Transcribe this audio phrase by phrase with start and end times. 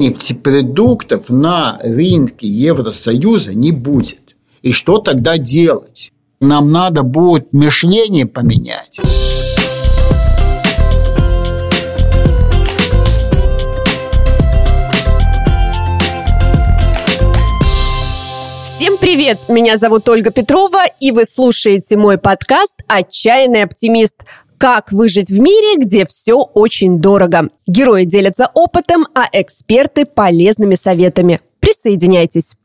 [0.00, 4.34] нефтепродуктов на рынке Евросоюза не будет.
[4.62, 6.10] И что тогда делать?
[6.40, 8.98] Нам надо будет мышление поменять.
[18.64, 19.40] Всем привет!
[19.48, 24.14] Меня зовут Ольга Петрова, и вы слушаете мой подкаст «Отчаянный оптимист».
[24.60, 27.48] Как выжить в мире, где все очень дорого.
[27.66, 31.40] Герои делятся опытом, а эксперты– полезными советами.
[31.60, 32.56] Присоединяйтесь.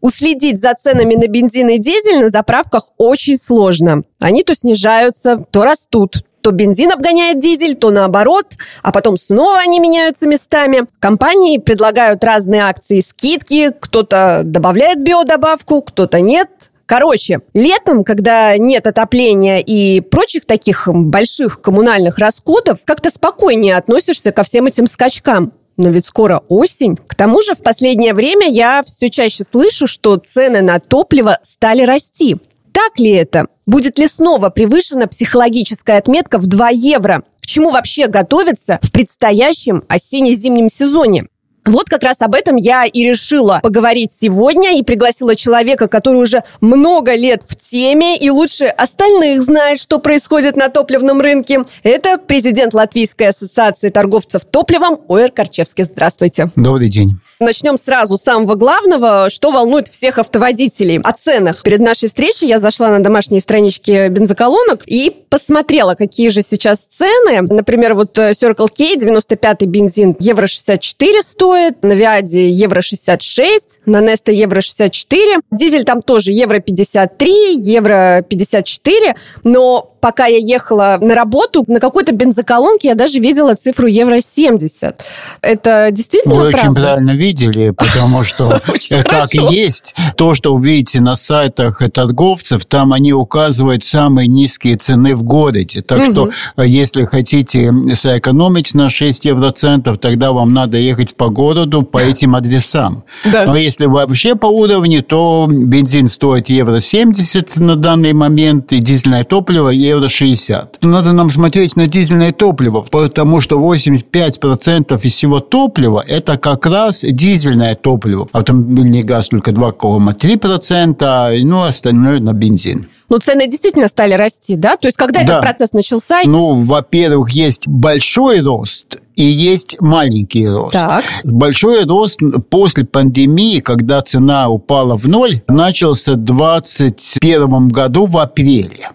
[0.00, 4.02] Уследить за ценами на бензин и дизель на заправках очень сложно.
[4.20, 9.80] Они то снижаются, то растут то бензин обгоняет дизель, то наоборот, а потом снова они
[9.80, 10.86] меняются местами.
[11.00, 16.70] Компании предлагают разные акции скидки, кто-то добавляет биодобавку, кто-то нет.
[16.86, 24.44] Короче, летом, когда нет отопления и прочих таких больших коммунальных расходов, как-то спокойнее относишься ко
[24.44, 25.52] всем этим скачкам.
[25.76, 26.96] Но ведь скоро осень.
[26.96, 31.82] К тому же в последнее время я все чаще слышу, что цены на топливо стали
[31.82, 32.36] расти.
[32.72, 33.48] Так ли это?
[33.66, 37.24] Будет ли снова превышена психологическая отметка в 2 евро?
[37.42, 41.26] К чему вообще готовиться в предстоящем осенне-зимнем сезоне?
[41.66, 46.44] Вот как раз об этом я и решила поговорить сегодня и пригласила человека, который уже
[46.60, 51.64] много лет в теме и лучше остальных знает, что происходит на топливном рынке.
[51.82, 55.84] Это президент Латвийской ассоциации торговцев топливом Оэр Корчевский.
[55.84, 56.50] Здравствуйте.
[56.54, 57.18] Добрый день.
[57.38, 60.98] Начнем сразу с самого главного, что волнует всех автоводителей.
[61.04, 61.62] О ценах.
[61.62, 67.42] Перед нашей встречей я зашла на домашние странички бензоколонок и посмотрела, какие же сейчас цены.
[67.42, 74.00] Например, вот э, Circle K 95-й бензин евро 64 стоит, на Виаде евро 66, на
[74.00, 75.40] Несте евро 64.
[75.50, 79.14] Дизель там тоже евро 53, евро 54,
[79.44, 85.02] но пока я ехала на работу, на какой-то бензоколонке я даже видела цифру евро 70.
[85.42, 86.58] Это действительно Вы правда?
[86.58, 88.60] очень правильно видели, потому что
[89.04, 89.94] так и есть.
[90.16, 95.82] То, что вы видите на сайтах торговцев, там они указывают самые низкие цены в городе.
[95.82, 101.98] Так что, если хотите сэкономить на 6 евроцентов, тогда вам надо ехать по городу по
[101.98, 103.04] этим адресам.
[103.24, 109.24] Но если вообще по уровню, то бензин стоит евро 70 на данный момент, и дизельное
[109.24, 110.78] топливо евро 60.
[110.82, 117.04] Надо нам смотреть на дизельное топливо, потому что 85% из всего топлива– это как раз
[117.16, 118.28] дизельное топливо.
[118.32, 122.88] Автомобильный газ только 2,3%, ну, остальное на бензин.
[123.08, 124.76] Ну, цены действительно стали расти, да?
[124.76, 125.24] То есть, когда Да.
[125.24, 126.22] этот процесс начался?
[126.24, 130.72] Ну, во-первых, есть большой рост и есть маленький рост.
[130.72, 131.04] Так.
[131.22, 132.20] Большой рост
[132.50, 138.90] после пандемии, когда цена упала в ноль, начался в 2021 году в апреле.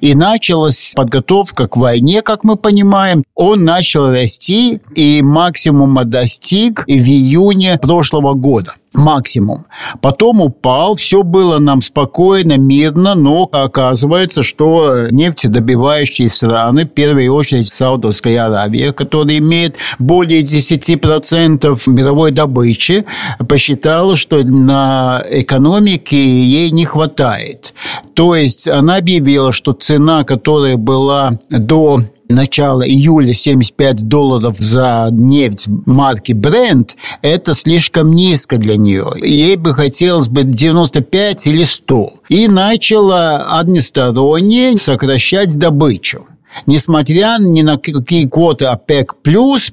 [0.00, 3.24] И началась подготовка к войне, как мы понимаем.
[3.34, 9.66] Он начал расти и максимума достиг в июне прошлого года максимум.
[10.00, 17.72] Потом упал, все было нам спокойно, мирно, но оказывается, что нефтедобивающие страны, в первую очередь
[17.72, 23.04] Саудовская Аравия, которая имеет более 10% мировой добычи,
[23.48, 27.74] посчитала, что на экономике ей не хватает.
[28.14, 35.66] То есть она объявила, что цена, которая была до начала июля 75 долларов за нефть
[35.86, 36.90] марки Brent,
[37.22, 39.12] это слишком низко для нее.
[39.22, 42.14] Ей бы хотелось бы 95 или 100.
[42.28, 46.26] И начала односторонне сокращать добычу
[46.66, 49.14] несмотря ни на какие квоты ОПЕК+,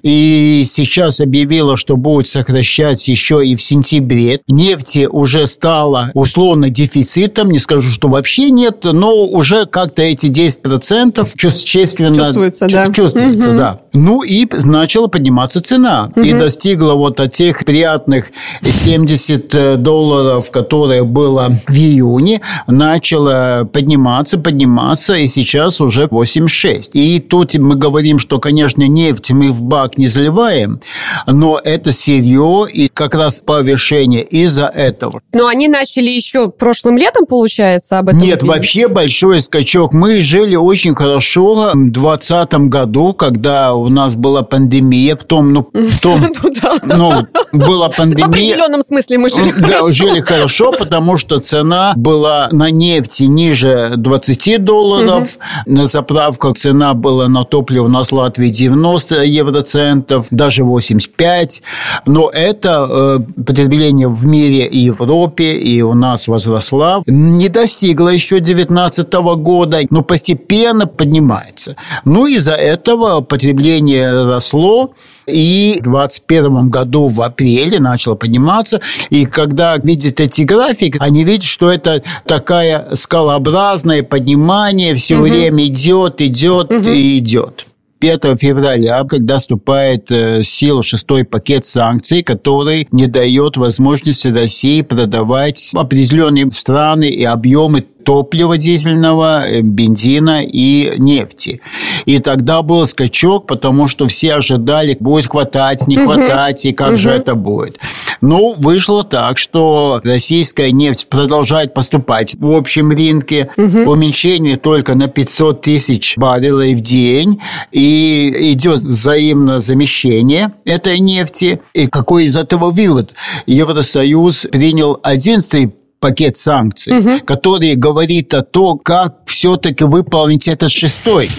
[0.04, 4.42] и сейчас объявила, что будет сокращать еще и в сентябре.
[4.48, 11.28] Нефти уже стало условно дефицитом, не скажу, что вообще нет, но уже как-то эти 10%
[11.38, 12.16] существенно...
[12.16, 12.88] Чувствуется, да.
[12.92, 13.80] Чувствуется, да.
[13.94, 16.12] Ну и начала подниматься цена.
[16.16, 18.32] И достигла вот от тех приятных
[18.62, 26.71] 70 долларов, которые было в июне, начала подниматься, подниматься, и сейчас уже 86.
[26.94, 30.82] И тут мы говорим, что, конечно, нефть мы в бак не заливаем,
[31.28, 35.22] но это сырье и как раз повышение из-за этого.
[35.34, 38.22] Но они начали еще прошлым летом, получается, об этом?
[38.22, 38.62] Нет, говорить?
[38.62, 39.94] вообще большой скачок.
[39.94, 45.70] Мы жили очень хорошо в 2020 году, когда у нас была пандемия, в том, ну,
[45.74, 46.78] в том, Ну да.
[46.84, 48.26] ну, была В пандемия.
[48.28, 49.92] определенном смысле мы жили Да, хорошо.
[49.92, 57.28] жили хорошо, потому что цена была на нефти ниже 20 долларов, на заправках цена была
[57.28, 61.64] на топливо на Латвии 90 евроцентов, даже 85.
[62.06, 67.04] Но это э, потребление в мире и Европе, и у нас возросла.
[67.08, 71.76] Не достигла еще 2019 года, но постепенно поднимается.
[72.06, 74.92] Ну, из-за этого потребление росло,
[75.32, 78.82] И в 2021 году в апреле начало подниматься.
[79.10, 85.24] И когда видят эти графики, они видят, что это такая скалообразное поднимание все угу.
[85.24, 86.90] время идет, идет угу.
[86.90, 87.66] и идет.
[88.02, 94.82] 5 февраля, когда вступает э, в силу шестой пакет санкций, который не дает возможности России
[94.82, 101.62] продавать определенные страны и объемы топлива дизельного, э, бензина и нефти.
[102.06, 107.10] И тогда был скачок, потому что все ожидали, будет хватать, не хватать, и как же
[107.12, 107.78] это будет.
[108.22, 113.50] Ну, вышло так, что российская нефть продолжает поступать в общем рынке.
[113.58, 117.42] Уменьшение только на 500 тысяч баррелей в день.
[117.72, 121.62] И идет взаимное замещение этой нефти.
[121.74, 123.14] И какой из этого вывод?
[123.48, 125.72] Евросоюз принял 11
[126.02, 127.20] пакет санкций, угу.
[127.26, 131.30] который говорит о том, как все-таки выполнить этот шестой.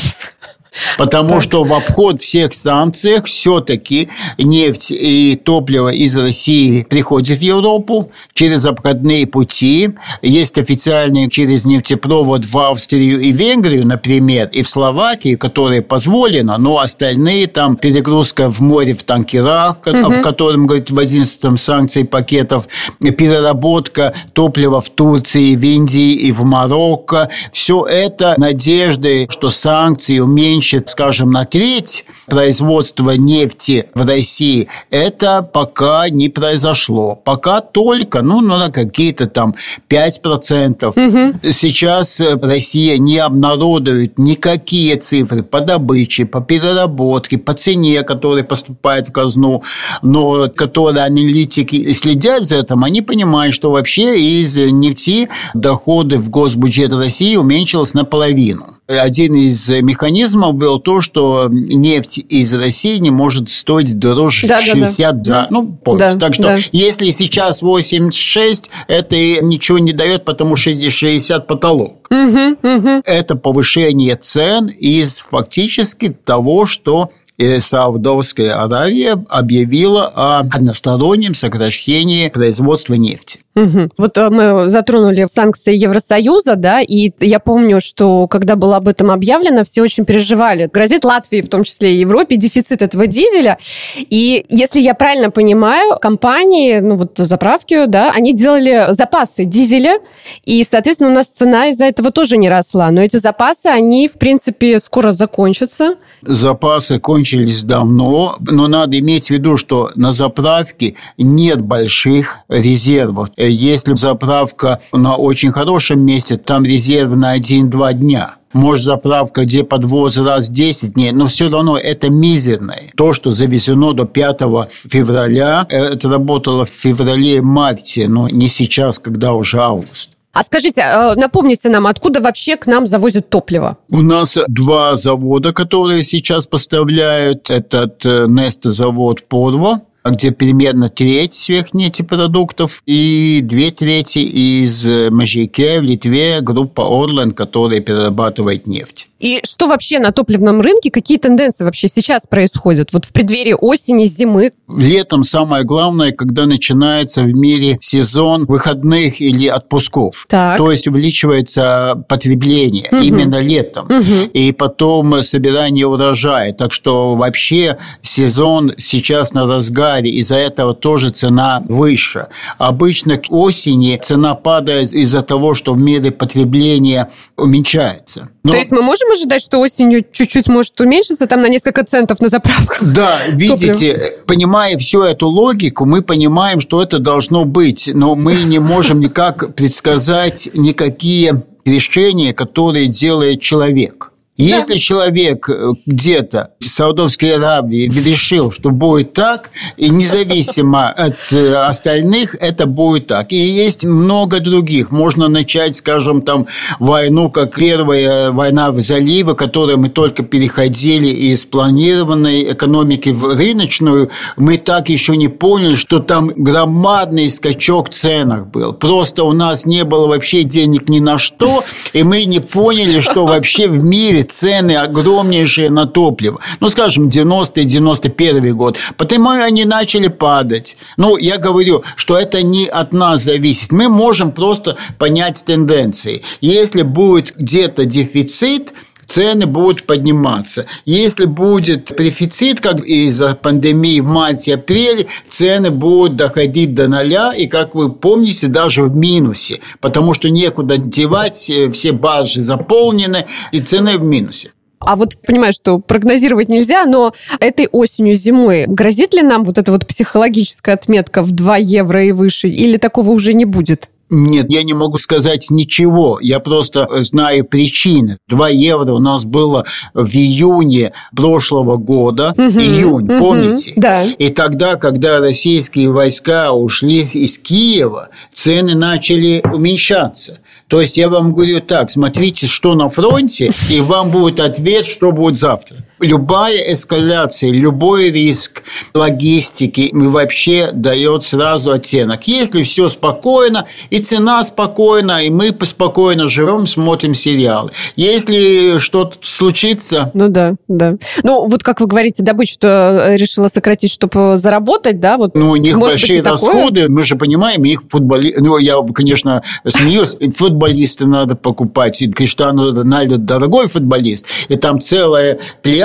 [0.96, 1.42] Потому так.
[1.42, 4.08] что в обход всех санкций все-таки
[4.38, 9.90] нефть и топливо из России приходит в Европу через обходные пути.
[10.22, 16.78] Есть официальные через нефтепровод в Австрию и Венгрию, например, и в Словакии, которые позволено, но
[16.78, 20.12] остальные там перегрузка в море в танкерах, угу.
[20.12, 22.66] в котором, говорит, в 11 санкций пакетов,
[23.00, 27.28] переработка топлива в Турции, в Индии и в Марокко.
[27.52, 35.42] Все это надежды, что санкции уменьшат уменьшит, скажем, на треть производство нефти в России, это
[35.42, 37.16] пока не произошло.
[37.16, 39.54] Пока только, ну, ну на какие-то там
[39.90, 40.86] 5%.
[40.86, 41.52] Угу.
[41.52, 49.12] Сейчас Россия не обнародует никакие цифры по добыче, по переработке, по цене, которая поступает в
[49.12, 49.62] казну,
[50.02, 56.92] но которые аналитики следят за этим, они понимают, что вообще из нефти доходы в госбюджет
[56.92, 58.66] России уменьшились наполовину.
[58.98, 65.22] Один из механизмов был то, что нефть из России не может стоить дороже да, 60
[65.22, 65.46] да, да.
[65.50, 66.58] ну, Да, так что, да.
[66.72, 72.08] если сейчас 86, это ничего не дает, потому что 60 потолок.
[72.10, 73.02] Угу, угу.
[73.04, 77.10] Это повышение цен из фактически того, что
[77.42, 83.40] и Саудовская Аравия объявила о одностороннем сокращении производства нефти.
[83.54, 83.90] Угу.
[83.98, 89.10] Вот э, мы затронули санкции Евросоюза, да, и я помню, что когда было об этом
[89.10, 90.70] объявлено, все очень переживали.
[90.72, 93.58] Грозит Латвии, в том числе и Европе, дефицит этого дизеля.
[93.96, 99.98] И если я правильно понимаю, компании, ну вот заправки, да, они делали запасы дизеля,
[100.44, 102.90] и, соответственно, у нас цена из-за этого тоже не росла.
[102.90, 105.96] Но эти запасы, они, в принципе, скоро закончатся.
[106.22, 113.50] Запасы кончились давно, но надо иметь в виду, что на заправке нет больших резервов Э,
[113.50, 118.36] если заправка на очень хорошем месте, там резерв на 1-2 дня.
[118.52, 122.90] Может, заправка, где подвоз раз в 10 дней, но все равно это мизерное.
[122.96, 124.40] То, что завезено до 5
[124.88, 130.10] февраля, э, это работало в феврале-марте, но не сейчас, когда уже август.
[130.32, 133.76] А скажите, э, напомните нам, откуда вообще к нам завозят топливо?
[133.90, 137.50] У нас два завода, которые сейчас поставляют.
[137.50, 146.40] Этот Неста-завод Порво, где примерно треть всех нефтепродуктов и две трети из Мажике в Литве
[146.40, 149.08] группа Орлен, которая перерабатывает нефть.
[149.22, 152.92] И что вообще на топливном рынке, какие тенденции вообще сейчас происходят?
[152.92, 154.50] Вот в преддверии осени, зимы?
[154.68, 160.26] Летом самое главное, когда начинается в мире сезон выходных или отпусков.
[160.28, 160.58] Так.
[160.58, 163.00] То есть увеличивается потребление угу.
[163.00, 163.84] именно летом.
[163.84, 164.30] Угу.
[164.32, 166.52] И потом собирание урожая.
[166.52, 172.26] Так что вообще сезон сейчас на разгаре, из-за этого тоже цена выше.
[172.58, 178.30] Обычно к осени цена падает из-за того, что в мире потребление уменьшается.
[178.42, 178.50] Но...
[178.50, 182.28] То есть мы можем ожидать, что осенью чуть-чуть может уменьшиться там на несколько центов на
[182.28, 182.82] заправках?
[182.82, 184.24] Да, видите, топлива.
[184.26, 189.54] понимая всю эту логику, мы понимаем, что это должно быть, но мы не можем никак
[189.54, 194.11] предсказать никакие решения, которые делает человек.
[194.42, 194.78] Если да.
[194.78, 202.34] человек э, где-то в Саудовской Аравии решил, что будет так, и независимо от э, остальных,
[202.40, 203.32] это будет так.
[203.32, 204.90] И есть много других.
[204.90, 206.46] Можно начать, скажем, там
[206.80, 214.10] войну, как первая война в заливе, которой мы только переходили из планированной экономики в рыночную.
[214.36, 218.72] Мы так еще не поняли, что там громадный скачок ценах был.
[218.72, 223.26] Просто у нас не было вообще денег ни на что, и мы не поняли, что
[223.26, 226.40] вообще в мире цены огромнейшие на топливо.
[226.60, 228.78] Ну, скажем, 90-91 год.
[228.96, 230.76] Потому они начали падать.
[230.96, 233.72] Ну, я говорю, что это не от нас зависит.
[233.72, 236.22] Мы можем просто понять тенденции.
[236.40, 238.72] Если будет где-то дефицит,
[239.12, 240.64] цены будут подниматься.
[240.86, 247.74] Если будет дефицит, как из-за пандемии в марте-апреле, цены будут доходить до ноля, и, как
[247.74, 254.02] вы помните, даже в минусе, потому что некуда девать, все баржи заполнены, и цены в
[254.02, 254.52] минусе.
[254.80, 259.70] А вот понимаю, что прогнозировать нельзя, но этой осенью, зимой грозит ли нам вот эта
[259.70, 263.90] вот психологическая отметка в 2 евро и выше, или такого уже не будет?
[264.14, 266.18] Нет, я не могу сказать ничего.
[266.20, 268.18] Я просто знаю причины.
[268.28, 269.64] 2 евро у нас было
[269.94, 272.34] в июне прошлого года.
[272.36, 273.72] Угу, Июнь, угу, помните?
[273.76, 274.04] Да.
[274.04, 280.40] И тогда, когда российские войска ушли из Киева, цены начали уменьшаться.
[280.68, 285.10] То есть я вам говорю так, смотрите, что на фронте, и вам будет ответ, что
[285.12, 288.62] будет завтра любая эскаляция, любой риск
[288.94, 292.26] логистики вообще дает сразу оттенок.
[292.26, 297.70] Если все спокойно, и цена спокойна, и мы спокойно живем, смотрим сериалы.
[297.96, 300.10] Если что-то случится...
[300.14, 300.96] Ну да, да.
[301.22, 305.16] Ну вот как вы говорите, добычу э, решила сократить, чтобы заработать, да?
[305.16, 308.34] Вот, ну у них большие расходы, мы же понимаем, их футболи...
[308.38, 315.38] Ну я, конечно, смеюсь, футболисты надо покупать, и Криштиану Рональдо дорогой футболист, и там целая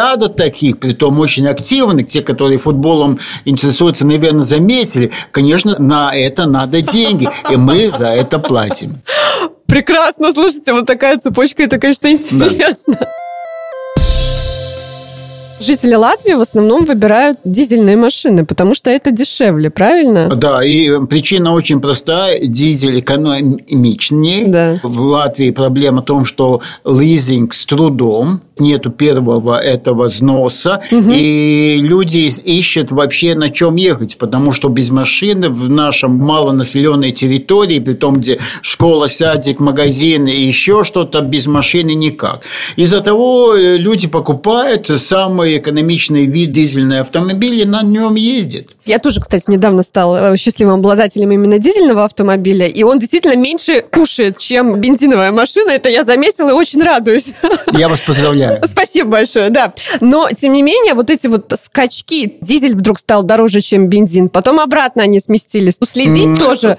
[0.07, 6.47] плеяда таких, при том очень активных, те, которые футболом интересуются, наверное, заметили, конечно, на это
[6.47, 9.01] надо деньги, и мы за это платим.
[9.65, 12.95] Прекрасно, слушайте, вот такая цепочка, это, конечно, интересно.
[12.99, 13.07] Да.
[15.59, 20.29] Жители Латвии в основном выбирают дизельные машины, потому что это дешевле, правильно?
[20.29, 22.39] Да, и причина очень простая.
[22.45, 24.47] Дизель экономичнее.
[24.47, 24.79] Да.
[24.83, 31.11] В Латвии проблема в том, что лизинг с трудом, нету первого этого взноса, угу.
[31.11, 37.79] и люди ищут вообще на чем ехать, потому что без машины в нашем малонаселенной территории,
[37.79, 42.43] при том, где школа, садик, магазин и еще что-то, без машины никак.
[42.75, 48.71] Из-за того э, люди покупают самый экономичный вид дизельный автомобиль, и на нем ездит.
[48.85, 53.81] Я тоже, кстати, недавно стал э, счастливым обладателем именно дизельного автомобиля, и он действительно меньше
[53.81, 55.71] кушает, чем бензиновая машина.
[55.71, 57.33] Это я заметила и очень радуюсь.
[57.73, 58.46] Я вас поздравляю.
[58.65, 59.73] Спасибо большое, да.
[60.01, 64.59] Но, тем не менее, вот эти вот скачки, дизель вдруг стал дороже, чем бензин, потом
[64.59, 65.77] обратно они сместились.
[65.79, 66.77] Уследить тоже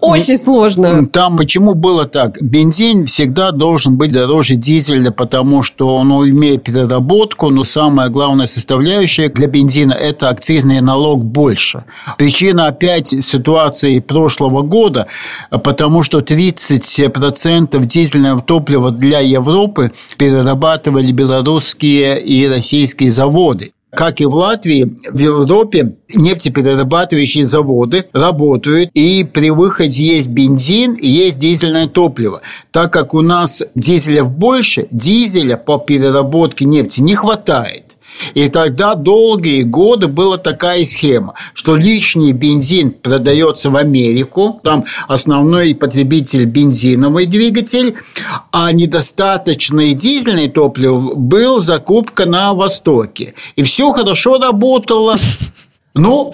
[0.00, 1.06] очень сложно.
[1.06, 2.40] Там почему было так?
[2.40, 9.28] Бензин всегда должен быть дороже дизеля, потому что он имеет переработку, но самое главная составляющая
[9.28, 11.84] для бензина– это акцизный налог больше больше.
[12.18, 15.06] Причина опять ситуации прошлого года,
[15.50, 23.72] потому что 30% дизельного топлива для Европы перерабатывали белорусские и российские заводы.
[23.96, 31.08] Как и в Латвии, в Европе нефтеперерабатывающие заводы работают, и при выходе есть бензин и
[31.08, 32.42] есть дизельное топливо.
[32.72, 37.95] Так как у нас дизелев больше, дизеля по переработке нефти не хватает.
[38.34, 45.74] И тогда долгие годы была такая схема, что лишний бензин продается в Америку, там основной
[45.74, 47.96] потребитель бензиновый двигатель,
[48.52, 53.34] а недостаточный дизельный топливо был закупка на Востоке.
[53.56, 55.16] И все хорошо работало.
[55.94, 56.32] Ну,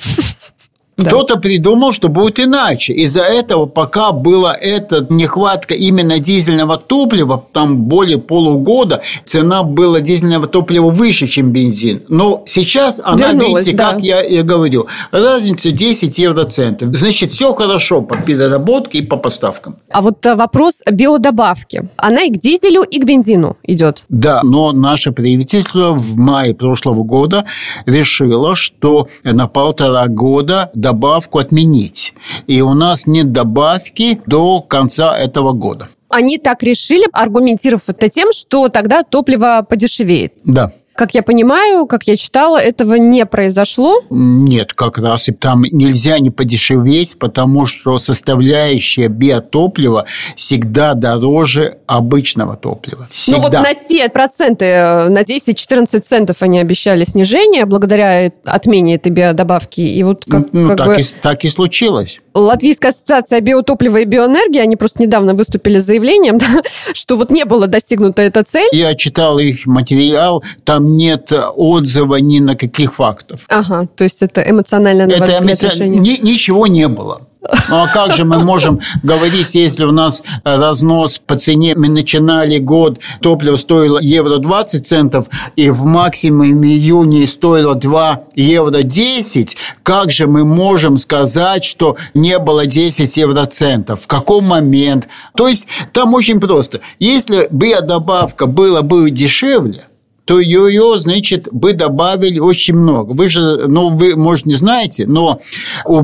[1.02, 1.10] да.
[1.10, 2.92] Кто-то придумал, что будет иначе.
[2.94, 10.46] Из-за этого, пока была эта нехватка именно дизельного топлива, там более полугода, цена была дизельного
[10.46, 12.02] топлива выше, чем бензин.
[12.08, 13.90] Но сейчас она, Вернулась, видите, да.
[13.90, 16.94] как я и говорю, разница 10 евроцентов.
[16.94, 19.76] Значит, все хорошо по переработке и по поставкам.
[19.90, 21.88] А вот э, вопрос биодобавки.
[21.96, 24.04] Она и к дизелю, и к бензину идет.
[24.08, 27.44] Да, но наше правительство в мае прошлого года
[27.86, 32.12] решило, что на полтора года добавку отменить.
[32.46, 35.88] И у нас нет добавки до конца этого года.
[36.08, 40.34] Они так решили, аргументировав это тем, что тогда топливо подешевеет.
[40.44, 40.70] Да.
[40.94, 44.02] Как я понимаю, как я читала, этого не произошло?
[44.10, 50.04] Нет, как раз и там нельзя не подешеветь, потому что составляющая биотоплива
[50.36, 53.08] всегда дороже обычного топлива.
[53.10, 53.38] Всегда.
[53.38, 59.10] Ну вот на те проценты, э, на 10-14 центов они обещали снижение благодаря отмене этой
[59.10, 59.80] биодобавки.
[59.80, 61.00] И вот как, ну, как так, бы...
[61.00, 62.20] и, так и случилось.
[62.34, 66.38] Латвийская ассоциация биотоплива и биоэнергии, они просто недавно выступили с заявлением,
[66.92, 68.68] что вот не было достигнута эта цель.
[68.72, 73.40] Я читал их материал, там нет отзыва ни на каких фактов.
[73.48, 75.88] Ага, то есть это эмоциональное это эмоци...
[75.88, 77.22] Ни, Ничего не было.
[77.70, 82.58] Ну а как же мы можем говорить, если у нас разнос по цене, мы начинали
[82.58, 90.12] год, топливо стоило евро 20 центов, и в максимуме июне стоило 2 евро 10, как
[90.12, 94.02] же мы можем сказать, что не было 10 евроцентов?
[94.02, 95.08] В каком момент?
[95.34, 96.80] То есть там очень просто.
[97.00, 99.82] Если биодобавка была бы дешевле,
[100.24, 103.12] то ее, значит, бы добавили очень много.
[103.12, 105.40] Вы же, ну, вы, может, не знаете, но
[105.84, 106.00] у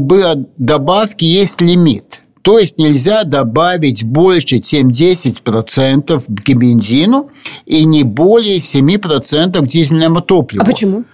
[0.56, 2.20] добавки есть лимит.
[2.42, 7.30] То есть нельзя добавить больше, чем 10% к бензину
[7.66, 10.62] и не более 7% к дизельному топливу.
[10.62, 11.04] А почему?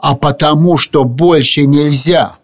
[0.00, 2.36] А потому что больше нельзя.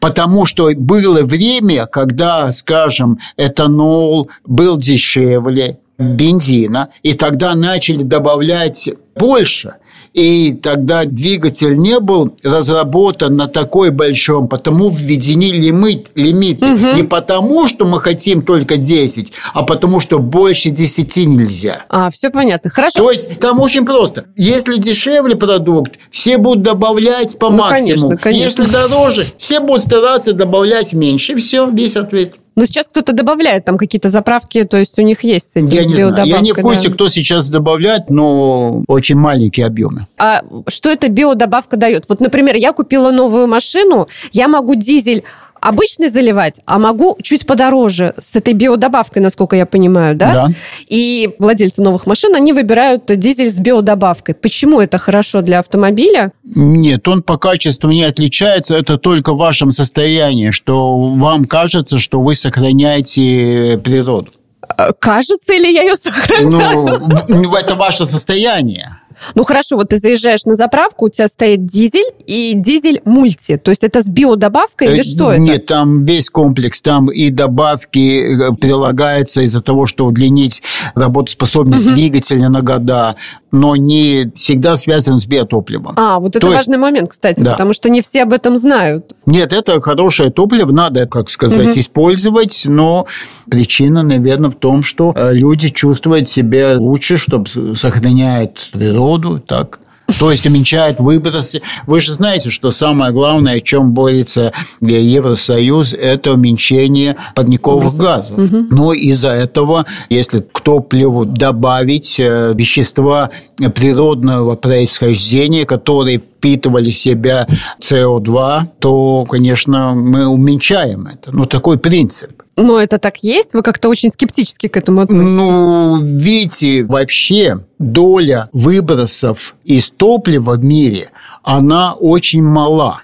[0.00, 9.74] Потому что было время, когда, скажем, этанол был дешевле, бензина, и тогда начали добавлять больше.
[10.14, 16.64] И тогда двигатель не был разработан на такой большом, потому введены лимит, лимиты.
[16.64, 16.96] Угу.
[16.96, 21.82] Не потому, что мы хотим только 10, а потому, что больше 10 нельзя.
[21.88, 22.70] А, все понятно.
[22.70, 22.98] Хорошо.
[22.98, 24.24] То есть, там очень просто.
[24.36, 28.10] Если дешевле продукт, все будут добавлять по ну, максимуму.
[28.10, 28.62] Конечно, конечно.
[28.62, 31.36] Если дороже, все будут стараться добавлять меньше.
[31.36, 32.34] Все, весь ответ.
[32.58, 35.94] Но сейчас кто-то добавляет там какие-то заправки, то есть у них есть эти Я не
[35.94, 36.26] знаю.
[36.26, 36.94] Я не в курсе, да.
[36.94, 40.06] кто сейчас добавляет, но очень маленькие объемы.
[40.18, 42.04] А что эта биодобавка дает?
[42.08, 45.24] Вот, например, я купила новую машину, я могу дизель
[45.60, 50.32] обычный заливать, а могу чуть подороже с этой биодобавкой, насколько я понимаю, да?
[50.32, 50.48] Да.
[50.86, 54.34] И владельцы новых машин, они выбирают дизель с биодобавкой.
[54.34, 56.32] Почему это хорошо для автомобиля?
[56.44, 62.20] Нет, он по качеству не отличается, это только в вашем состоянии, что вам кажется, что
[62.20, 64.30] вы сохраняете природу.
[64.76, 66.98] Э, кажется или я ее сохраняю?
[67.28, 68.97] Ну, это ваше состояние.
[69.34, 73.56] Ну хорошо, вот ты заезжаешь на заправку, у тебя стоит дизель и дизель мульти.
[73.56, 75.40] То есть это с биодобавкой или э, что это?
[75.40, 80.62] Нет, там весь комплекс, там и добавки э, прилагаются из-за того, что удлинить
[80.94, 81.94] работоспособность угу.
[81.94, 83.16] двигателя на года,
[83.50, 85.94] но не всегда связан с биотопливом.
[85.96, 87.52] А, вот это То важный есть, момент, кстати, да.
[87.52, 89.14] потому что не все об этом знают.
[89.26, 91.78] Нет, это хорошее топливо, надо, как сказать, угу.
[91.78, 93.06] использовать, но
[93.50, 99.80] причина, наверное, в том, что э, люди чувствуют себя лучше, чтобы сохраняет природу воду, так,
[100.18, 101.60] то есть уменьшает выбросы.
[101.86, 108.38] Вы же знаете, что самое главное, о чем борется Евросоюз, это уменьшение парниковых газов.
[108.38, 108.66] Угу.
[108.70, 113.30] Но из-за этого, если к топливу добавить э, вещества
[113.74, 117.46] природного происхождения, которые впитывали в себя
[117.80, 121.32] СО2, то, конечно, мы уменьшаем это.
[121.32, 122.42] Ну, такой принцип.
[122.58, 123.54] Но это так есть?
[123.54, 125.32] Вы как-то очень скептически к этому относитесь?
[125.32, 131.10] Ну, видите, вообще доля выбросов из топлива в мире,
[131.44, 133.02] она очень мала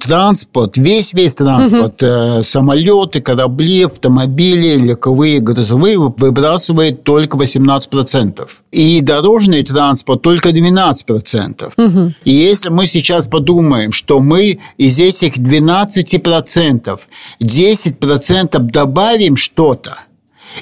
[0.00, 2.42] транспорт, весь-весь транспорт, угу.
[2.42, 8.48] самолеты, корабли, автомобили, легковые, грузовые выбрасывает только 18%.
[8.72, 11.72] И дорожный транспорт только 12%.
[11.76, 12.12] Угу.
[12.24, 17.00] И если мы сейчас подумаем, что мы из этих 12%
[17.40, 19.98] 10% добавим что-то,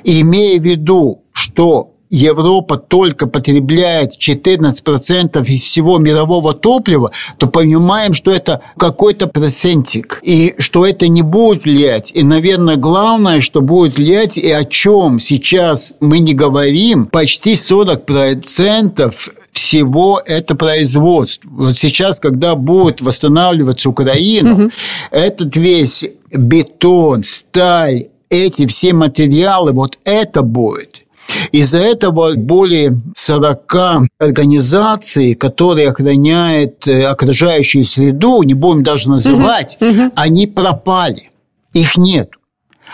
[0.05, 8.31] имея в виду, что Европа только потребляет 14% из всего мирового топлива, то понимаем, что
[8.31, 12.13] это какой-то процентик, и что это не будет влиять.
[12.15, 19.15] И, наверное, главное, что будет влиять, и о чем сейчас мы не говорим, почти 40%
[19.53, 21.49] всего это производство.
[21.51, 24.71] Вот сейчас, когда будет восстанавливаться Украина, угу.
[25.11, 31.07] этот весь бетон, сталь, эти все материалы, вот это будет.
[31.51, 39.91] Из-за этого более 40 организаций, которые охраняют э, окружающую среду, не будем даже называть, угу,
[39.91, 40.13] угу.
[40.15, 41.31] они пропали.
[41.73, 42.31] Их нет.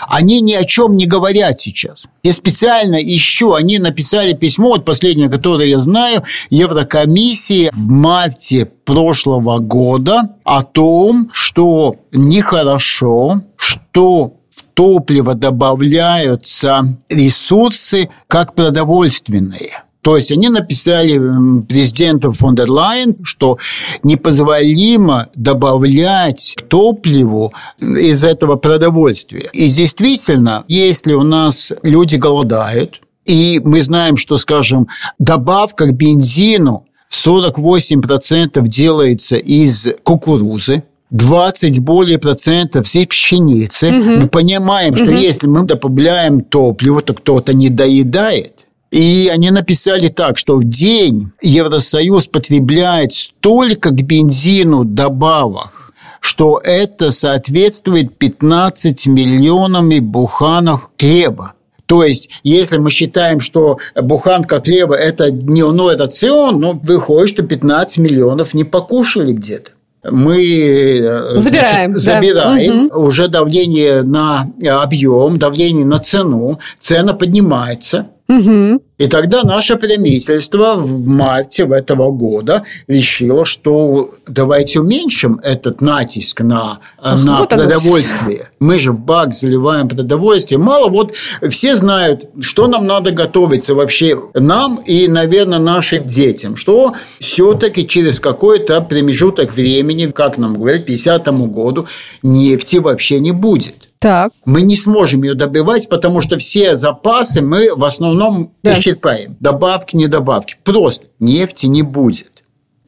[0.06, 2.06] Они ни о чем не говорят сейчас.
[2.22, 9.58] Я специально ищу, они написали письмо, вот последнее, которое я знаю, Еврокомиссии в марте прошлого
[9.58, 14.34] года о том, что нехорошо, что
[14.78, 19.82] топлива добавляются ресурсы как продовольственные.
[20.02, 21.20] То есть они написали
[21.68, 23.58] президенту фон дер Лайен, что
[24.04, 29.50] непозволимо добавлять к топливу из этого продовольствия.
[29.52, 34.86] И действительно, если у нас люди голодают, и мы знаем, что, скажем,
[35.18, 43.88] добавка к бензину 48% делается из кукурузы, 20 более процентов всей пшеницы.
[43.88, 44.10] Угу.
[44.22, 45.14] Мы понимаем, что угу.
[45.14, 48.66] если мы добавляем топливо, то кто-то не доедает.
[48.90, 57.10] И они написали так, что в день Евросоюз потребляет столько к бензину добавок, что это
[57.10, 61.52] соответствует 15 миллионам буханок хлеба.
[61.84, 67.98] То есть, если мы считаем, что буханка хлеба– это дневной рацион, ну, выходит, что 15
[67.98, 69.70] миллионов не покушали где-то
[70.04, 73.04] мы э, забираем, значит, забираем угу.
[73.04, 78.08] уже давление на объем, давление на цену, цена поднимается.
[78.28, 78.82] Угу.
[78.98, 86.80] И тогда наше правительство в марте этого года решило, что давайте уменьшим этот натиск на,
[86.98, 88.50] Ах, на вот продовольствие.
[88.60, 88.68] Оно.
[88.68, 90.58] Мы же в бак заливаем продовольствие.
[90.58, 91.14] Мало вот
[91.48, 98.20] все знают, что нам надо готовиться вообще нам и, наверное, нашим детям, что все-таки через
[98.20, 101.86] какой-то промежуток времени, как нам говорят, к 50 году
[102.22, 103.87] нефти вообще не будет.
[103.98, 104.32] Так.
[104.44, 108.72] Мы не сможем ее добывать, потому что все запасы мы в основном да.
[108.72, 109.36] исчерпаем.
[109.40, 110.56] Добавки, не добавки.
[110.62, 112.38] Просто нефти не будет.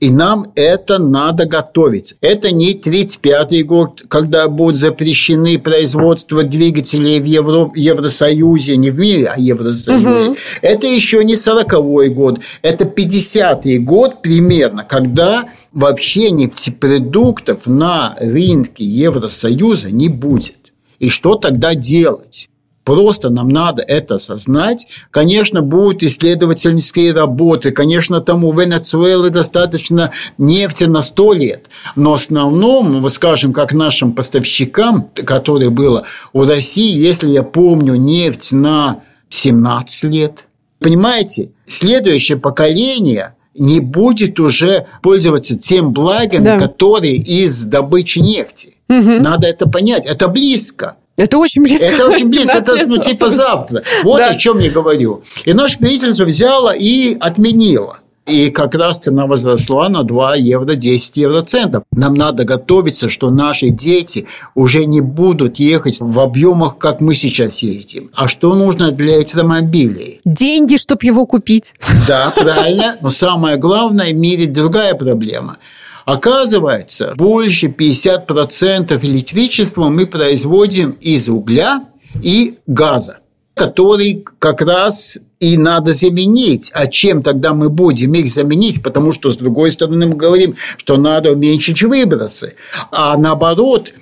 [0.01, 2.15] И нам это надо готовить.
[2.23, 7.71] Это не 35 год, когда будут запрещены производство двигателей в Евро...
[7.75, 10.09] Евросоюзе, не в мире, а в Евросоюзе.
[10.09, 10.37] Угу.
[10.63, 19.91] Это еще не 40 год, это 50-й год примерно, когда вообще нефтепродуктов на рынке Евросоюза
[19.91, 20.60] не будет.
[21.01, 22.49] И что тогда делать?
[22.85, 24.87] Просто нам надо это осознать.
[25.11, 27.73] Конечно, будут исследовательские работы.
[27.73, 31.65] Конечно, там у Венесуэлы достаточно нефти на 100 лет.
[31.95, 37.97] Но в основном, вот скажем, как нашим поставщикам, которые было у России, если я помню,
[37.97, 40.47] нефть на 17 лет.
[40.81, 46.59] Понимаете, следующее поколение не будет уже пользоваться тем благами, да.
[46.59, 48.77] которые из добычи нефти.
[48.89, 49.21] Угу.
[49.21, 50.05] Надо это понять.
[50.07, 50.97] Это близко.
[51.17, 51.85] Это очень близко.
[51.85, 52.55] Это очень близко.
[52.55, 53.83] Это, ну, типа завтра.
[54.05, 54.31] Вот да.
[54.31, 55.23] о чем я говорю.
[55.45, 57.99] И наше правительство взяло и отменило.
[58.31, 61.83] И как раз цена возросла на 2 евро 10 евроцентов.
[61.93, 67.63] Нам надо готовиться, что наши дети уже не будут ехать в объемах, как мы сейчас
[67.63, 68.11] ездим.
[68.15, 70.21] А что нужно для электромобилей?
[70.25, 71.75] Деньги, чтобы его купить.
[72.07, 72.97] Да, правильно.
[73.01, 75.57] Но самое главное, в мире другая проблема–
[76.11, 81.85] Оказывается, больше 50% электричества мы производим из угля
[82.21, 83.19] и газа,
[83.55, 86.71] который как раз и надо заменить.
[86.75, 88.83] А чем тогда мы будем их заменить?
[88.83, 92.55] Потому что, с другой стороны, мы говорим, что надо уменьшить выбросы.
[92.93, 93.93] А наоборот,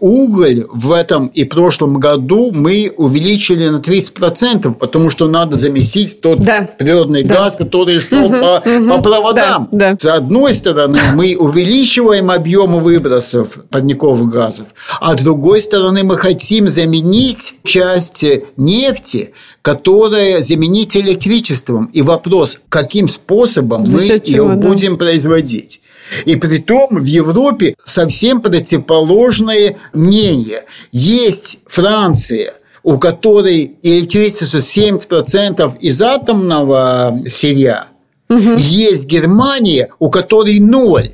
[0.00, 6.40] уголь в этом и прошлом году мы увеличили на 30%, потому что надо заместить тот
[6.40, 6.68] да.
[6.78, 7.34] природный да.
[7.34, 8.88] газ, который шел угу, по, угу.
[8.88, 9.68] по проводам.
[9.72, 9.96] Да, да.
[9.98, 14.68] С одной стороны, мы увеличиваем объемы выбросов парниковых газов,
[15.00, 18.24] а с другой стороны, мы хотим заменить часть
[18.56, 21.86] нефти, которая заменить электричеством.
[21.86, 24.98] И вопрос, каким способом За мы ее чего, будем да.
[24.98, 25.80] производить.
[26.24, 30.62] И при том в Европе совсем противоположное мнение.
[30.92, 37.88] Есть Франция, у которой электричество 70% из атомного сырья.
[38.28, 38.56] Угу.
[38.56, 41.10] Есть Германия, у которой ноль.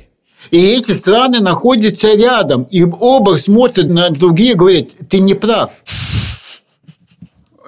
[0.49, 5.83] И эти страны находятся рядом, и оба смотрят на другие и говорят, ты не прав.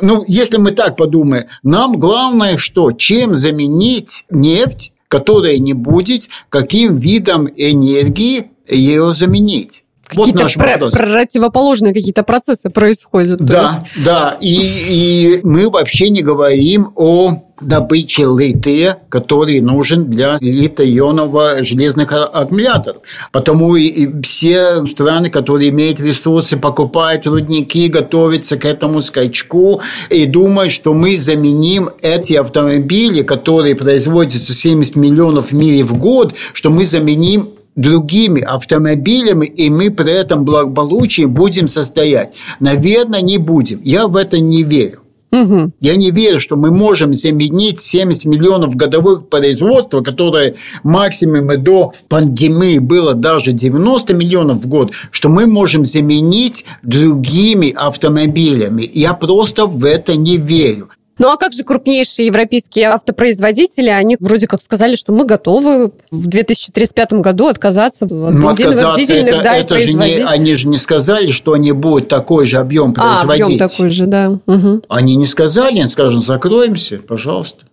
[0.02, 2.92] Ну, если мы так подумаем, нам главное что?
[2.92, 9.84] Чем заменить нефть которая не будет, каким видом энергии ее заменить.
[10.04, 10.94] Какие-то вот наш про- вопрос.
[10.96, 13.38] противоположные какие-то процессы происходят.
[13.40, 14.06] Да, есть.
[14.06, 14.38] да.
[14.42, 23.02] И, и мы вообще не говорим о добыче лития, который нужен для литоионного железных аккумуляторов.
[23.32, 30.72] Потому и все страны, которые имеют ресурсы, покупают рудники, готовятся к этому скачку и думают,
[30.72, 36.86] что мы заменим эти автомобили, которые производятся 70 миллионов в мире в год, что мы
[36.86, 42.36] заменим другими автомобилями, и мы при этом благополучии будем состоять.
[42.60, 43.82] Наверное, не будем.
[43.84, 45.03] Я в это не верю.
[45.34, 45.72] Угу.
[45.80, 52.78] Я не верю, что мы можем заменить 70 миллионов годовых производства, которое максимум до пандемии
[52.78, 58.88] было даже 90 миллионов в год, что мы можем заменить другими автомобилями.
[58.94, 60.90] Я просто в это не верю.
[61.20, 63.90] Ну а как же крупнейшие европейские автопроизводители?
[63.90, 69.36] Они вроде как сказали, что мы готовы в 2035 году отказаться от ну, отказаться, дизельных,
[69.36, 72.94] это, да, это же не, они же не сказали, что они будут такой же объем
[72.94, 73.44] производить.
[73.44, 74.40] А, объем такой же, да.
[74.46, 74.84] Угу.
[74.90, 77.66] Они не сказали, они скажут, закроемся, пожалуйста.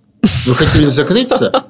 [0.46, 1.64] Вы хотели закрыться?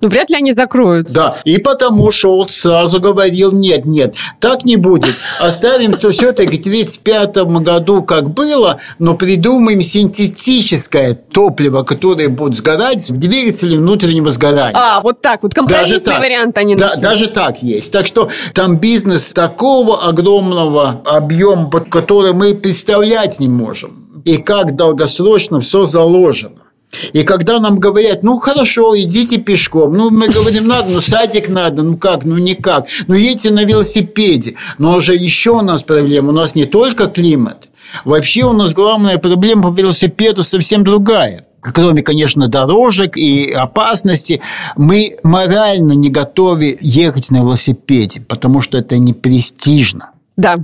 [0.00, 1.14] Ну, вряд ли они закроются.
[1.14, 5.14] Да, и потому Шолц сразу говорил, нет, нет, так не будет.
[5.38, 13.10] Оставим то все-таки в 1935 году, как было, но придумаем синтетическое топливо, которое будет сгорать
[13.10, 14.76] в двигателе внутреннего сгорания.
[14.76, 17.02] А, вот так вот, компромиссный вариант они да, нашли.
[17.02, 17.92] Даже так есть.
[17.92, 24.22] Так что там бизнес такого огромного объема, который мы представлять не можем.
[24.24, 26.67] И как долгосрочно все заложено.
[27.12, 31.82] И когда нам говорят, ну хорошо, идите пешком, ну мы говорим, надо, ну садик надо,
[31.82, 34.54] ну как, ну никак, ну едьте на велосипеде.
[34.78, 37.68] Но уже еще у нас проблема, у нас не только климат,
[38.04, 44.40] вообще у нас главная проблема по велосипеду совсем другая кроме, конечно, дорожек и опасности,
[44.76, 50.10] мы морально не готовы ехать на велосипеде, потому что это не престижно.
[50.36, 50.56] Да,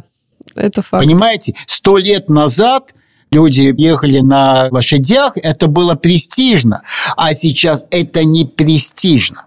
[0.55, 1.05] это факт.
[1.05, 2.95] Понимаете, сто лет назад
[3.35, 6.83] люди ехали на лошадях, это было престижно,
[7.17, 9.45] а сейчас это не престижно.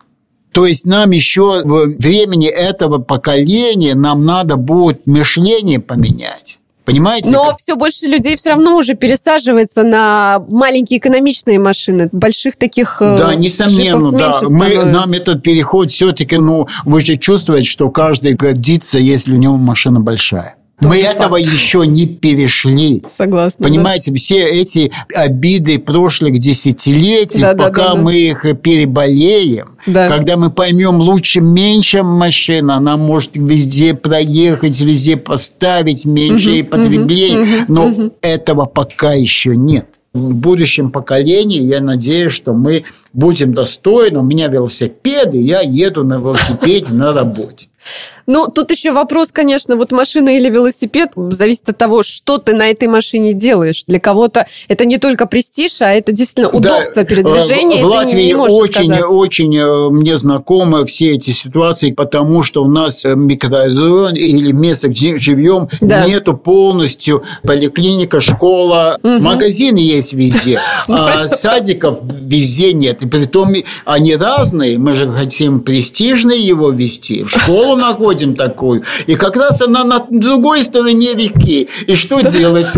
[0.51, 6.59] То есть нам еще в времени этого поколения нам надо будет мышление поменять.
[6.83, 7.31] Понимаете?
[7.31, 7.57] Но как?
[7.57, 13.35] все больше людей все равно уже пересаживается на маленькие экономичные машины, больших таких э, Да,
[13.35, 14.39] несомненно, да.
[14.43, 19.57] Мы, нам этот переход все-таки, ну, вы же чувствуете, что каждый гордится, если у него
[19.57, 20.56] машина большая.
[20.79, 21.15] Тоже Мы факт.
[21.15, 23.03] этого еще не перешли.
[23.09, 23.63] Согласна.
[23.63, 24.17] Понимаете, да.
[24.17, 30.07] все эти обиды прошлых десятилетий, да, пока да, да, мы их переболеем, да.
[30.07, 37.39] когда мы поймем лучше меньше машина, она может везде проехать, везде поставить меньше угу, потребления,
[37.39, 38.13] угу, но угу.
[38.21, 44.19] этого пока еще нет в будущем поколении, я надеюсь, что мы будем достойны.
[44.19, 47.67] У меня велосипеды, я еду на велосипеде на работе.
[48.27, 52.69] Ну, тут еще вопрос, конечно, вот машина или велосипед, зависит от того, что ты на
[52.69, 53.85] этой машине делаешь.
[53.87, 57.81] Для кого-то это не только престиж, а это действительно удобство да, передвижения.
[57.81, 62.65] В, в Латвии не, не очень, очень э, мне знакомы все эти ситуации, потому что
[62.65, 66.05] у нас э, микрорайон или место, где живем, да.
[66.05, 69.23] нету полностью поликлиника, школа, угу.
[69.23, 70.59] магазины есть везде,
[70.89, 73.03] а садиков везде нет.
[73.03, 73.53] И притом
[73.85, 78.83] они разные, мы же хотим престижно его вести, в школу находим такую.
[79.05, 81.69] И как раз она на другой стороне реки.
[81.85, 82.73] И что делать?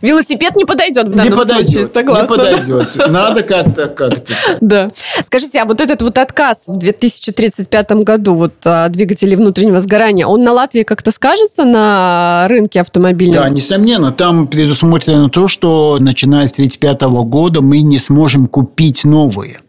[0.00, 2.22] Велосипед не подойдет в данном не подойдет, случае, согласна.
[2.22, 2.96] Не подойдет.
[3.08, 4.32] Надо как-то, как-то.
[4.60, 4.88] Да.
[5.24, 10.44] Скажите, а вот этот вот отказ в 2035 году вот а, двигателей внутреннего сгорания, он
[10.44, 13.42] на Латвии как-то скажется на рынке автомобильном?
[13.42, 14.12] Да, несомненно.
[14.12, 19.60] Там предусмотрено то, что начиная с 1935 года мы не сможем купить новые.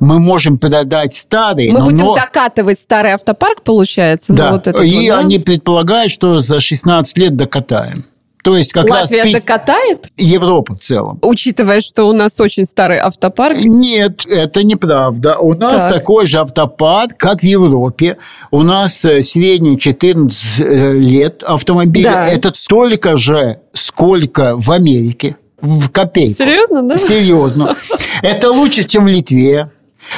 [0.00, 1.72] Мы можем продать старые.
[1.72, 2.14] Мы но, будем но...
[2.14, 4.32] докатывать старый автопарк, получается?
[4.32, 5.18] Да, вот и вот, да?
[5.18, 8.04] они предполагают, что за 16 лет докатаем.
[8.42, 10.08] То есть как Латвия раз докатает?
[10.16, 11.18] Европа в целом.
[11.22, 13.56] Учитывая, что у нас очень старый автопарк?
[13.58, 15.38] Нет, это неправда.
[15.38, 15.94] У нас так.
[15.94, 18.16] такой же автопарк, как в Европе.
[18.50, 22.10] У нас э, средний 14 э, лет автомобиля.
[22.10, 22.28] Да.
[22.28, 26.34] Это столько же, сколько в Америке в копейку.
[26.38, 26.98] Серьезно, да?
[26.98, 27.76] Серьезно.
[28.22, 29.70] Это лучше, чем в Литве.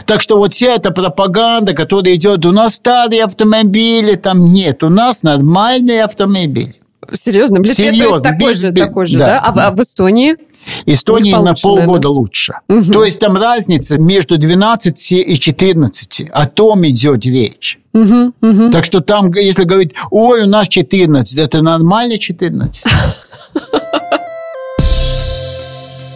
[0.07, 4.89] Так что вот вся эта пропаганда, которая идет, у нас старые автомобили, там нет, у
[4.89, 6.75] нас нормальные автомобили.
[7.13, 7.61] Серьезно?
[7.61, 9.27] В Литве Серьезно, такой, без, же, такой же, да?
[9.27, 9.41] да?
[9.41, 10.37] А, в, а в Эстонии?
[10.87, 12.09] Эстонии на полгода наверное.
[12.09, 12.55] лучше.
[12.69, 12.93] Угу.
[12.93, 16.23] То есть там разница между 12 и 14.
[16.33, 17.79] О том идет речь.
[17.93, 18.71] Угу, угу.
[18.71, 22.85] Так что там, если говорить, ой, у нас 14, это нормально 14?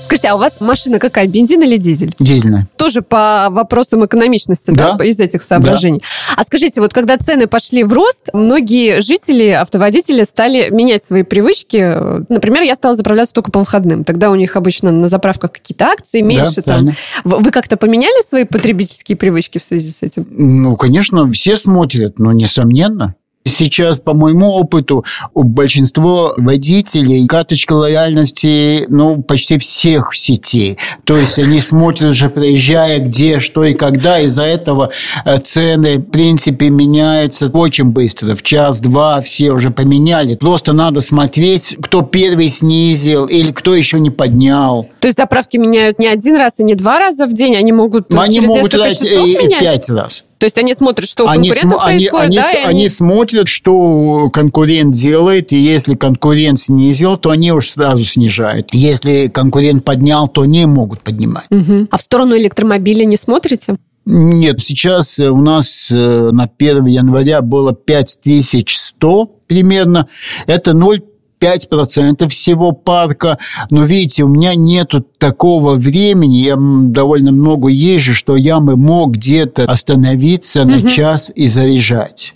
[0.08, 2.16] Скажите, а у вас машина какая, бензин или дизель?
[2.18, 2.66] Дизельная.
[2.76, 5.98] Тоже по вопросам экономичности, да, да из этих соображений.
[5.98, 6.40] Да.
[6.40, 11.94] А скажите, вот когда цены пошли в рост, многие жители, автоводители стали менять свои привычки.
[12.32, 14.02] Например, я стала заправляться только по выходным.
[14.02, 16.62] Тогда у них обычно на заправках какие-то акции меньше.
[16.64, 16.92] Да, там.
[17.24, 20.26] Вы как-то поменяли свои потребительские привычки в связи с этим?
[20.30, 23.14] Ну, конечно, все смотрят, но несомненно.
[23.48, 30.78] Сейчас, по моему опыту, у большинства водителей карточка лояльности, ну, почти всех сетей.
[31.04, 34.20] То есть они смотрят уже, проезжая, где, что и когда.
[34.20, 34.90] Из-за этого
[35.24, 38.34] э, цены, в принципе, меняются очень быстро.
[38.34, 40.34] В час-два все уже поменяли.
[40.34, 44.86] Просто надо смотреть, кто первый снизил или кто еще не поднял.
[45.00, 48.14] То есть заправки меняют не один раз и не два раза в день, они могут
[48.14, 50.24] они через могут дать и пять раз.
[50.38, 52.48] То есть они смотрят, что у они конкурентов см- происходит, они, да?
[52.48, 52.68] Они, они...
[52.68, 58.68] они смотрят, что конкурент делает, и если конкурент снизил, то они уж сразу снижают.
[58.72, 61.46] Если конкурент поднял, то не могут поднимать.
[61.50, 61.88] Угу.
[61.90, 63.76] А в сторону электромобиля не смотрите?
[64.10, 70.08] Нет, сейчас у нас э, на 1 января было 5100 примерно.
[70.46, 71.02] Это 0
[71.40, 73.38] 5% всего парка.
[73.70, 79.12] Но видите, у меня нету такого времени, я довольно много езжу, что я бы мог
[79.12, 80.88] где-то остановиться на угу.
[80.88, 82.34] час и заряжать.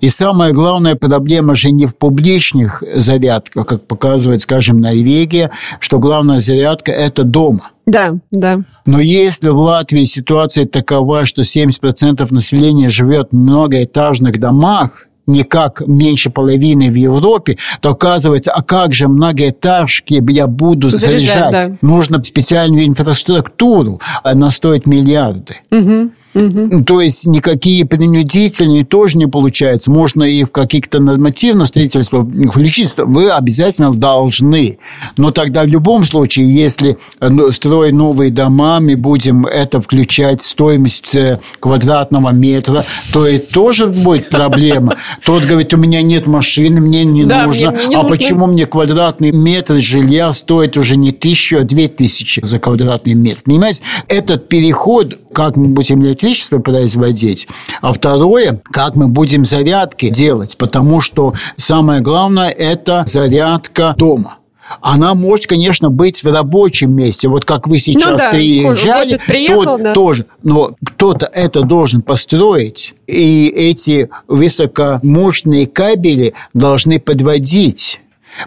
[0.00, 6.40] И самая главная проблема же не в публичных зарядках, как показывает, скажем, Норвегия, что главная
[6.40, 7.70] зарядка– это дома.
[7.86, 8.60] Да, да.
[8.86, 15.82] Но если в Латвии ситуация такова, что 70% населения живет в многоэтажных домах, не как
[15.86, 21.52] меньше половины в Европе, то оказывается, а как же многоэтажки я буду заряжать?
[21.52, 21.68] заряжать?
[21.68, 21.78] Да.
[21.82, 25.56] Нужно специальную инфраструктуру, она стоит миллиарды.
[25.70, 26.10] Угу.
[26.34, 26.84] Угу.
[26.84, 29.90] То есть никакие принудительные тоже не получается.
[29.90, 34.78] Можно и в каких-то нормативных строительствах включить, вы обязательно должны.
[35.16, 40.46] Но тогда в любом случае, если ну, строить новые дома, мы будем это включать в
[40.46, 44.96] стоимость э, квадратного метра, то и тоже будет проблема.
[45.24, 47.70] Тот говорит, у меня нет машины, мне не да, нужно.
[47.70, 48.16] Мне, мне не а нужно.
[48.16, 53.40] почему мне квадратный метр жилья стоит уже не тысячу, а две тысячи за квадратный метр?
[53.44, 57.48] Понимаете, этот переход, как мы будем электричество производить,
[57.80, 64.34] а второе, как мы будем зарядки делать, потому что самое главное– это зарядка дома
[64.82, 67.26] она может, конечно, быть в рабочем месте.
[67.28, 69.94] Вот как вы сейчас ну, да, приезжали, приехал, тот да.
[69.94, 70.26] тоже.
[70.42, 72.92] Но кто-то это должен построить.
[73.06, 78.00] И эти высокомощные кабели должны подводить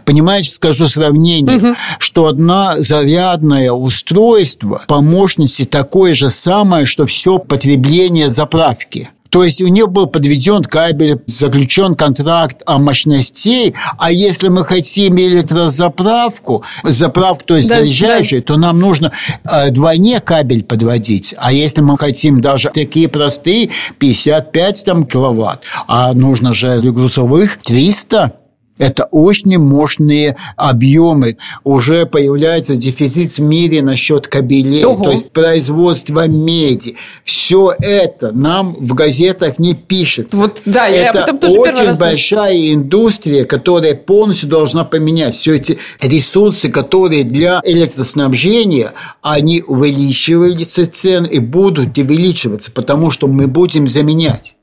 [0.05, 1.75] Понимаете, скажу сравнение, угу.
[1.99, 9.09] что одна зарядное устройство по мощности такое же самое, что все потребление заправки.
[9.31, 15.17] То есть у нее был подведен кабель, заключен контракт о мощностей, а если мы хотим
[15.17, 18.47] электрозаправку, заправку, то есть да, заряжающую, да.
[18.53, 19.13] то нам нужно
[19.45, 21.33] э, двойне кабель подводить.
[21.37, 28.40] А если мы хотим даже такие простые 55 там, киловатт, а нужно же грузовых 300
[28.81, 31.37] это очень мощные объемы.
[31.63, 35.05] Уже появляется дефицит в мире насчет кабелей, Ого.
[35.05, 36.97] то есть производство меди.
[37.23, 40.35] Все это нам в газетах не пишется.
[40.35, 45.35] Вот, да, это я об этом тоже очень раз большая индустрия, которая полностью должна поменять
[45.35, 53.45] все эти ресурсы, которые для электроснабжения, они увеличиваются цены и будут увеличиваться, потому что мы
[53.45, 54.55] будем заменять.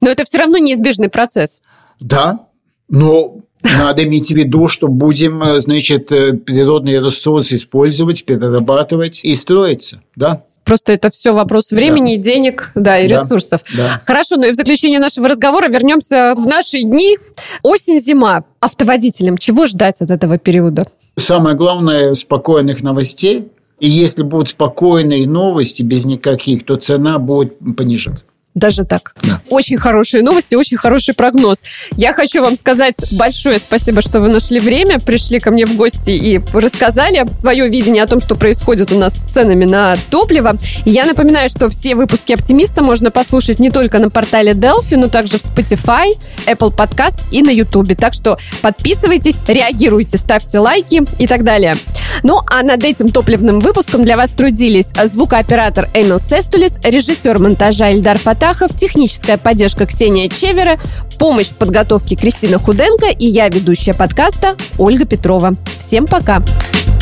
[0.00, 1.60] Но это все равно неизбежный процесс.
[2.00, 2.45] Да,
[2.88, 9.34] но надо иметь в виду, что будем, э, значит, э, природные ресурсы использовать, перерабатывать и
[9.34, 10.44] строиться, да?
[10.64, 12.22] Просто это все вопрос времени, да.
[12.22, 13.22] денег, да, и да.
[13.22, 13.60] ресурсов.
[13.76, 14.02] Да.
[14.04, 17.18] Хорошо, ну и в заключение нашего разговора вернемся в наши дни.
[17.62, 18.44] Осень-зима.
[18.58, 20.84] Автоводителям чего ждать от этого периода?
[21.16, 23.48] Самое главное– спокойных новостей.
[23.78, 28.24] И если будут спокойные новости, без никаких, то цена будет понижаться.
[28.56, 29.12] Даже так.
[29.22, 29.42] Да.
[29.50, 31.60] Очень хорошие новости, очень хороший прогноз.
[31.92, 36.08] Я хочу вам сказать большое спасибо, что вы нашли время, пришли ко мне в гости
[36.08, 40.56] и рассказали свое видение о том, что происходит у нас с ценами на топливо.
[40.86, 45.36] я напоминаю, что все выпуски «Оптимиста» можно послушать не только на портале Delphi, но также
[45.36, 46.08] в Spotify,
[46.46, 47.94] Apple Podcast и на YouTube.
[47.94, 51.76] Так что подписывайтесь, реагируйте, ставьте лайки и так далее.
[52.22, 58.18] Ну, а над этим топливным выпуском для вас трудились звукооператор Эмил Сестулис, режиссер монтажа Ильдар
[58.18, 60.76] Фата Астахов, техническая поддержка Ксения Чевера,
[61.18, 65.56] помощь в подготовке Кристина Худенко и я, ведущая подкаста Ольга Петрова.
[65.78, 66.40] Всем пока!
[66.40, 66.95] Пока.